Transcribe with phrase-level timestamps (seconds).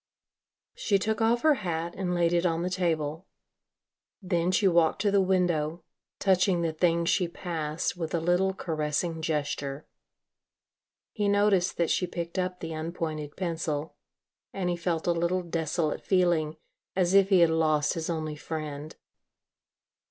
[0.73, 3.27] She took off her hat and laid it on the table.
[4.19, 5.83] Then she walked to the window,
[6.17, 9.85] touching the things she passed with a little caressing gesture.
[11.11, 13.95] He noticed that she picked up the unpointed pencil
[14.51, 16.57] and he felt a little desolate feeling,
[16.95, 18.95] as if he had lost his only friend.